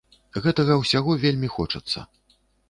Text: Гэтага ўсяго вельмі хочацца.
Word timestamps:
Гэтага 0.45 0.77
ўсяго 0.79 1.17
вельмі 1.25 1.51
хочацца. 1.57 2.05